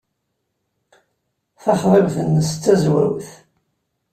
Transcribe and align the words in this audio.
Taxḍibt-nnes 1.61 2.49
d 2.53 2.57
tazwawt. 2.63 3.27